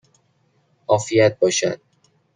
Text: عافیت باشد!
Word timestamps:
عافیت 0.87 1.39
باشد! 1.39 1.81